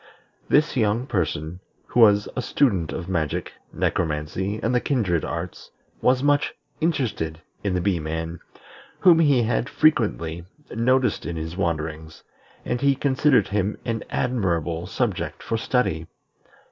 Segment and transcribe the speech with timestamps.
[0.49, 5.69] This young person, who was a student of magic, necromancy, and the kindred arts,
[6.01, 8.39] was much interested in the Bee man,
[9.01, 10.43] whom he had frequently
[10.73, 12.23] noticed in his wanderings,
[12.65, 16.07] and he considered him an admirable subject for study.